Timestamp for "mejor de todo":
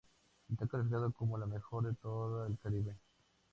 1.45-2.47